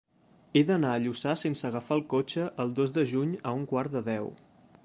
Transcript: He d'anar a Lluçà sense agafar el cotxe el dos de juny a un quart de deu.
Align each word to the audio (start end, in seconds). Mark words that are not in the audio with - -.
He 0.59 0.63
d'anar 0.69 0.93
a 0.93 1.01
Lluçà 1.03 1.35
sense 1.41 1.67
agafar 1.69 1.97
el 1.99 2.03
cotxe 2.15 2.49
el 2.65 2.75
dos 2.81 2.97
de 2.99 3.07
juny 3.15 3.37
a 3.51 3.57
un 3.63 3.71
quart 3.75 3.99
de 3.99 4.07
deu. 4.13 4.35